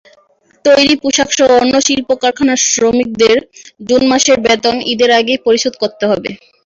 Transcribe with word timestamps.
তৈরি 0.65 0.95
পোশাকসহ 1.03 1.47
অন্য 1.57 1.75
শিল্প-কারখানার 1.87 2.59
শ্রমিকদের 2.65 3.37
জুন 3.87 4.01
মাসের 4.11 4.37
বেতন 4.45 4.75
ঈদের 4.91 5.09
আগেই 5.19 5.39
পরিশোধ 5.45 5.73
করতে 5.81 6.03
হবে। 6.07 6.29